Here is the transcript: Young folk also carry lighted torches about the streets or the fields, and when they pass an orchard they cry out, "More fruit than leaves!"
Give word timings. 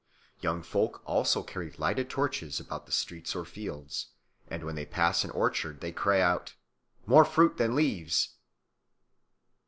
Young 0.39 0.63
folk 0.63 1.03
also 1.05 1.43
carry 1.43 1.69
lighted 1.77 2.09
torches 2.09 2.59
about 2.59 2.87
the 2.87 2.91
streets 2.91 3.35
or 3.35 3.43
the 3.43 3.51
fields, 3.51 4.07
and 4.47 4.63
when 4.63 4.73
they 4.73 4.83
pass 4.83 5.23
an 5.23 5.29
orchard 5.29 5.79
they 5.79 5.91
cry 5.91 6.19
out, 6.19 6.55
"More 7.05 7.23
fruit 7.23 7.57
than 7.57 7.75
leaves!" 7.75 8.29